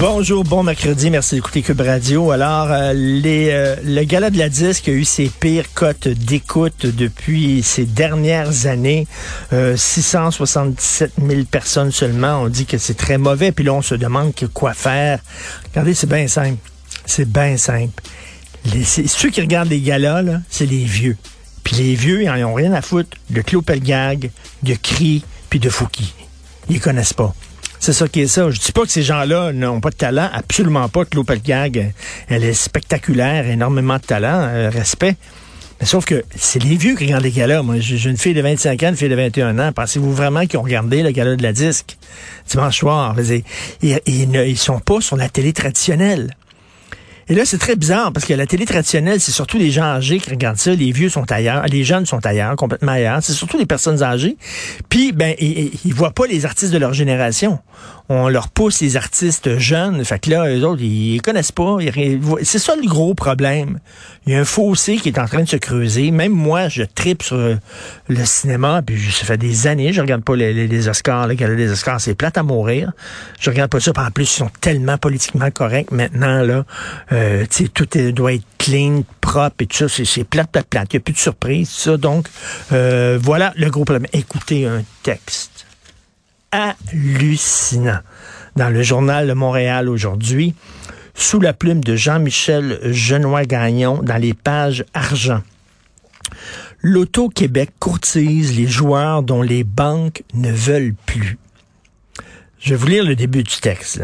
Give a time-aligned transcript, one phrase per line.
[0.00, 2.32] Bonjour, bon mercredi, merci d'écouter Cube Radio.
[2.32, 6.84] Alors, euh, les, euh, le gala de la disque a eu ses pires cotes d'écoute
[6.84, 9.06] depuis ces dernières années.
[9.52, 12.42] Euh, 677 000 personnes seulement.
[12.42, 15.20] On dit que c'est très mauvais, puis là, on se demande quoi faire.
[15.70, 16.58] Regardez, c'est bien simple.
[17.06, 18.02] C'est bien simple.
[18.74, 21.16] Les, ceux qui regardent les galas, là, c'est les vieux.
[21.62, 24.32] Puis les vieux, ils en ont rien à foutre de Claude Pelgag,
[24.64, 26.12] de Cri, puis de Fouki.
[26.68, 27.32] Ils connaissent pas.
[27.84, 28.50] C'est ça qui est ça.
[28.50, 30.30] Je dis pas que ces gens-là n'ont pas de talent.
[30.32, 31.04] Absolument pas.
[31.04, 31.92] Claude Pelgag,
[32.28, 35.16] elle est spectaculaire, énormément de talent, euh, respect.
[35.78, 37.60] Mais sauf que c'est les vieux qui regardent les galas.
[37.60, 39.70] Moi, j'ai une fille de 25 ans, une fille de 21 ans.
[39.70, 41.98] Pensez-vous vraiment qu'ils ont regardé le gala de la disque?
[42.48, 43.14] Dimanche soir?
[43.82, 46.34] Ils, ils ne ils sont pas sur la télé traditionnelle.
[47.28, 50.18] Et là, c'est très bizarre parce que la télé traditionnelle, c'est surtout les gens âgés
[50.18, 50.72] qui regardent ça.
[50.74, 53.18] Les vieux sont ailleurs, les jeunes sont ailleurs, complètement ailleurs.
[53.22, 54.36] C'est surtout les personnes âgées.
[54.90, 57.58] Puis, ben, ils, ils- voient pas les artistes de leur génération.
[58.10, 60.04] On leur pousse les artistes jeunes.
[60.04, 61.78] Fait que là, eux autres, ils, connaissent pas.
[62.42, 63.78] C'est ça le gros problème.
[64.26, 66.10] Il y a un fossé qui est en train de se creuser.
[66.10, 67.54] Même moi, je tripe sur euh,
[68.08, 68.82] le cinéma.
[68.84, 71.28] Puis, ça fait des années, je regarde pas les, les- les Oscars.
[72.00, 72.92] C'est plate à mourir.
[73.40, 73.92] Je regarde pas ça.
[73.96, 76.64] En plus, ils sont tellement politiquement corrects maintenant, là.
[77.12, 80.04] Euh, tu tout doit être clean, propre et tout ça.
[80.04, 80.88] C'est- plate, plate, plate.
[80.92, 81.96] Il n'y a plus de surprise, ça.
[81.96, 82.28] Donc,
[82.72, 84.06] euh, voilà le gros problème.
[84.12, 85.53] Écoutez un texte
[86.54, 87.98] hallucinant
[88.56, 90.54] dans le journal de Montréal aujourd'hui,
[91.14, 95.42] sous la plume de Jean-Michel Genois-Gagnon dans les pages argent.
[96.80, 101.38] L'Auto-Québec courtise les joueurs dont les banques ne veulent plus.
[102.60, 104.02] Je vais vous lire le début du texte.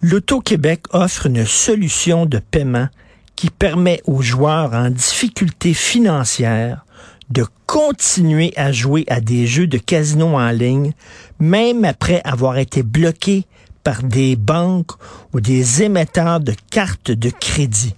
[0.00, 2.88] L'Auto-Québec offre une solution de paiement
[3.34, 6.84] qui permet aux joueurs en difficulté financière
[7.30, 10.92] de continuer à jouer à des jeux de casino en ligne,
[11.38, 13.44] même après avoir été bloqués
[13.84, 14.92] par des banques
[15.32, 17.94] ou des émetteurs de cartes de crédit.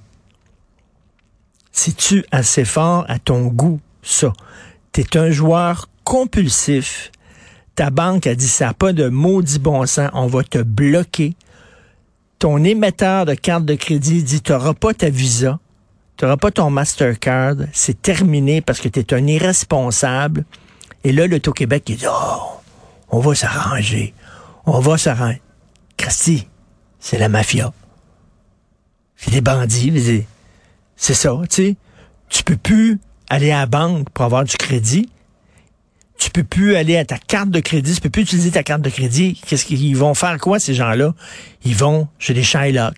[1.72, 4.32] C'est-tu assez fort à ton goût, ça?
[4.92, 7.12] T'es un joueur compulsif.
[7.76, 11.36] Ta banque a dit ça n'a pas de maudit bon sens, on va te bloquer.
[12.38, 15.58] Ton émetteur de carte de crédit dit tu n'auras pas ta visa,
[16.20, 20.44] tu n'auras pas ton Mastercard, c'est terminé parce que tu es un irresponsable.
[21.02, 22.42] Et là, l'Auto-Québec, il dit Oh,
[23.08, 24.12] on va s'arranger.
[24.66, 25.40] On va s'arranger.
[25.96, 26.46] Christy,
[26.98, 27.72] c'est la mafia.
[29.16, 29.92] C'est des bandits.
[29.98, 30.26] c'est-
[30.96, 31.76] C'est ça, tu sais.
[32.28, 32.98] Tu peux plus
[33.30, 35.08] aller à la banque pour avoir du crédit.
[36.18, 37.94] Tu peux plus aller à ta carte de crédit.
[37.94, 39.40] Tu peux plus utiliser ta carte de crédit.
[39.46, 41.14] Qu'est-ce qu'ils vont faire quoi, ces gens-là?
[41.64, 42.96] Ils vont chez les Shylock.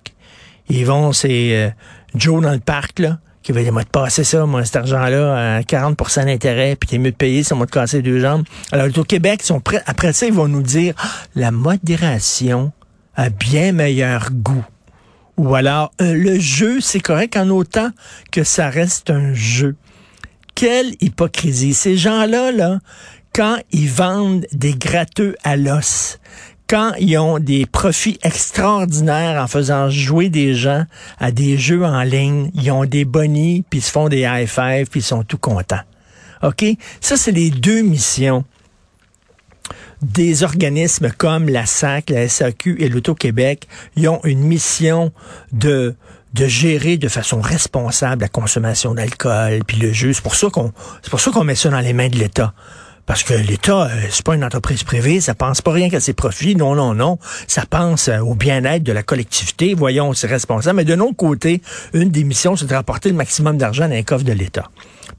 [0.68, 1.70] Ils vont, c'est euh,
[2.14, 5.56] Joe dans le parc, là, qui va dire, moi, te passer ça, moi, cet argent-là,
[5.56, 8.44] à 40% d'intérêt, puis t'es mieux de payer, ça va te casser deux jambes.
[8.70, 9.62] Alors, au Québec, ils sont.
[9.86, 12.72] Après ça, ils vont nous dire, Ah, la modération
[13.16, 14.64] a bien meilleur goût.
[15.36, 17.90] Ou alors, euh, le jeu, c'est correct en autant
[18.30, 19.76] que ça reste un jeu.
[20.54, 21.74] Quelle hypocrisie.
[21.74, 22.78] Ces gens-là, là,
[23.34, 26.18] quand ils vendent des gratteux à l'os,
[26.72, 30.86] quand ils ont des profits extraordinaires en faisant jouer des gens
[31.20, 34.48] à des jeux en ligne, ils ont des bonnies, puis ils se font des high
[34.48, 35.82] five, puis ils sont tout contents.
[36.42, 36.64] OK?
[37.02, 38.46] Ça, c'est les deux missions
[40.00, 45.12] des organismes comme la SAC, la SAQ et l'Auto-Québec, ils ont une mission
[45.52, 45.94] de
[46.32, 50.14] de gérer de façon responsable la consommation d'alcool puis le jeu.
[50.14, 50.72] C'est pour ça qu'on
[51.02, 52.54] c'est pour ça qu'on met ça dans les mains de l'État.
[53.06, 56.12] Parce que l'État, euh, c'est pas une entreprise privée, ça pense pas rien qu'à ses
[56.12, 56.54] profits.
[56.54, 57.18] Non, non, non.
[57.46, 59.74] Ça pense euh, au bien-être de la collectivité.
[59.74, 60.76] Voyons, c'est responsable.
[60.76, 61.60] Mais de notre côté,
[61.92, 64.70] une des missions, c'est de rapporter le maximum d'argent dans les coffres de l'État.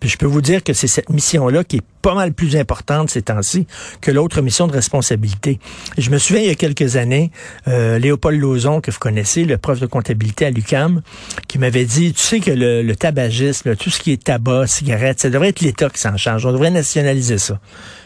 [0.04, 3.22] Je peux vous dire que c'est cette mission-là qui est pas mal plus importante ces
[3.22, 3.66] temps-ci
[4.02, 5.60] que l'autre mission de responsabilité.
[5.98, 7.32] Je me souviens il y a quelques années,
[7.70, 11.02] euh, Léopold Lauzon, que vous connaissez, le prof de comptabilité à l'UCAM,
[11.48, 15.22] qui m'avait dit, tu sais que le, le tabagisme, tout ce qui est tabac, cigarettes,
[15.22, 16.46] ça devrait être l'État qui s'en charge.
[16.46, 17.60] On devrait nationaliser ça.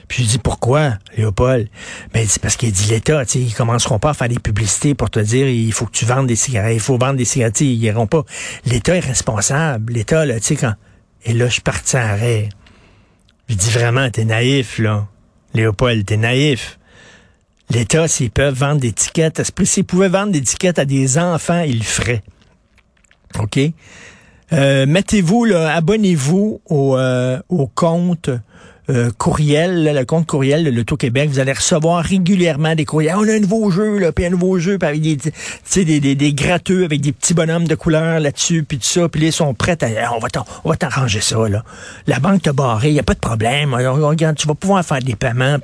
[0.08, 1.68] Puis je dis pourquoi, Léopold?
[2.14, 5.20] Ben, c'est parce qu'il dit l'État, ils commenceront pas à faire des publicités pour te
[5.20, 8.08] dire il faut que tu vendes des cigarettes, il faut vendre des cigarettes, ils iront
[8.08, 8.24] pas.
[8.66, 9.94] L'État est responsable.
[9.94, 10.74] L'État, là, tu sais, quand.
[11.26, 11.62] Et là, je suis
[11.94, 12.50] à arrêt.
[13.50, 15.08] Je dis vraiment, t'es naïf, là.
[15.54, 16.80] Léopold, t'es naïf.
[17.70, 21.80] L'État, s'ils peuvent vendre des tickets, s'ils pouvaient vendre des tickets à des enfants, ils
[21.80, 22.24] le feraient.
[23.40, 23.60] OK?
[24.54, 28.30] Euh, mettez-vous, là, abonnez-vous au, euh, au compte
[28.90, 31.30] euh, courriel, le compte courriel de l'Auto-Québec.
[31.30, 33.16] Vous allez recevoir régulièrement des courriels.
[33.18, 35.18] On a un nouveau jeu, là, puis un nouveau jeu, puis avec des,
[36.00, 39.10] des, des, gratteux avec des petits bonhommes de couleur là-dessus, puis tout ça.
[39.10, 40.14] Puis ils sont prêts à...
[40.14, 40.28] On va
[40.64, 41.64] on va t'arranger ça, là.
[42.06, 43.74] La banque t'a barré, y a pas de problème.
[43.74, 45.58] Regarde, tu vas pouvoir faire des paiements.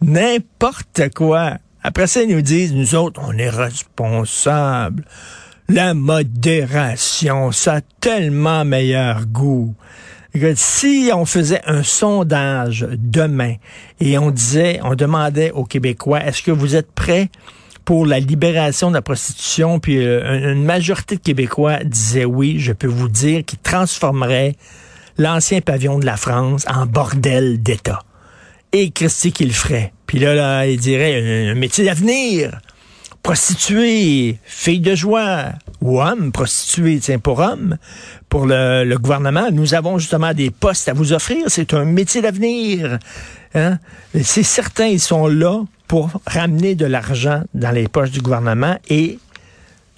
[0.00, 1.54] N'importe quoi.
[1.82, 5.04] Après ça, ils nous disent, nous autres, on est responsables.
[5.68, 9.74] La modération, ça a tellement meilleur goût.
[10.54, 13.56] Si on faisait un sondage demain
[14.00, 17.28] et on disait, on demandait aux Québécois, est-ce que vous êtes prêts
[17.84, 22.72] pour la libération de la prostitution, puis euh, une majorité de Québécois disaient oui, je
[22.72, 24.54] peux vous dire qu'ils transformeraient
[25.18, 28.00] l'ancien pavillon de la France en bordel d'État.
[28.72, 29.92] Et Christy qui le ferait.
[30.06, 32.58] Puis là, là, il dirait un, un métier d'avenir
[33.22, 37.76] prostituée, fille de joie, ou homme prostituée, tiens, pour homme,
[38.28, 41.44] pour le, gouvernement, nous avons justement des postes à vous offrir.
[41.48, 42.98] C'est un métier d'avenir.
[43.54, 43.78] Hein?
[44.22, 49.18] C'est certain, ils sont là pour ramener de l'argent dans les poches du gouvernement et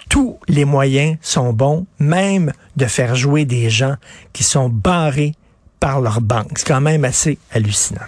[0.08, 3.96] tous les moyens sont bons, même de faire jouer des gens
[4.32, 5.34] qui sont barrés
[5.80, 6.58] par leur banque.
[6.58, 8.00] C'est quand même assez hallucinant.